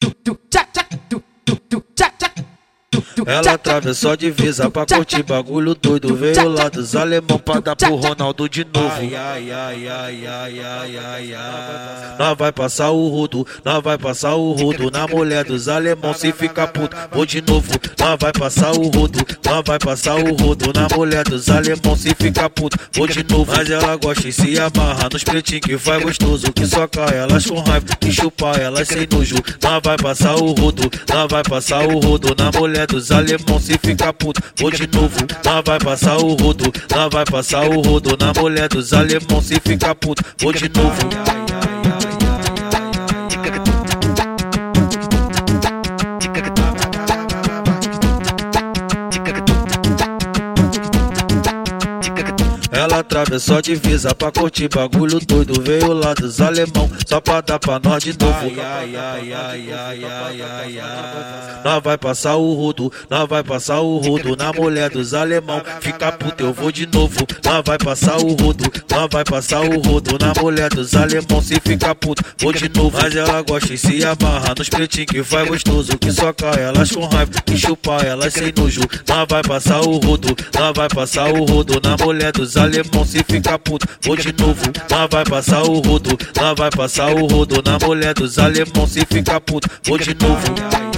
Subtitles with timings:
[0.00, 0.59] do, do, do.
[3.30, 6.16] Ela atravessou a divisa pra curtir bagulho doido.
[6.16, 8.90] Veio lá dos alemão pra dar pro Ronaldo de novo.
[8.90, 12.16] Ai, ai, ai, ai, ai, ai, ai, ai.
[12.18, 14.90] Nós vai passar o rodo, nós vai passar o rodo.
[14.90, 17.70] Na mulher dos alemão se fica puto, vou de novo.
[18.00, 20.72] Nós vai passar o rodo, nós vai passar o rodo.
[20.74, 23.52] Na mulher dos alemão se fica puto, vou de novo.
[23.56, 26.52] Mas ela gosta e se amarra nos pretinhos que faz gostoso.
[26.52, 29.36] Que só cai elas com raiva, que chupa elas sem nojo.
[29.62, 32.34] Nós vai passar o rodo, nós vai passar o rodo.
[32.36, 33.19] Na mulher dos alemão
[33.60, 35.16] se fica puto, vou de novo.
[35.44, 38.16] Nós vai passar o rodo, nós vai passar o rodo.
[38.16, 41.39] Na mulher dos alemão se fica puto, vou de novo.
[52.72, 55.60] Ela atravessou a divisa pra curtir bagulho doido.
[55.60, 58.32] Veio lá dos alemão, só pra dar pra nós de novo.
[58.32, 61.60] Ai, ai, ai, ai, ai, ai, ai, ai.
[61.64, 64.36] Nós vai passar o rodo, nós vai passar o rodo.
[64.36, 67.26] Na mulher dos alemão, fica puto, eu vou de novo.
[67.44, 70.16] Nós vai passar o rodo, nós vai passar o rodo.
[70.18, 72.96] Na mulher dos alemão, se fica puto, vou de novo.
[73.00, 75.98] Mas ela gosta e se amarra nos pretinhos que faz gostoso.
[75.98, 78.82] Que só cai elas com raiva, que chupa elas sem nojo.
[79.08, 81.80] Nós vai passar o rodo, nós vai passar o rodo.
[81.82, 82.59] Na mulher dos alemão
[83.06, 84.62] se fica puto, vou de novo.
[84.90, 87.62] Nós vai passar o rodo, nós vai passar o rodo.
[87.64, 90.89] Na mulher dos alemão se fica puto, vou de novo.